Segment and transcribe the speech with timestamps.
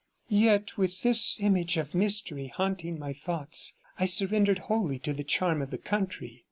[0.29, 5.61] Yet, with this image of mystery haunting my thoughts, I surrendered wholly to the charm
[5.61, 6.39] of the country.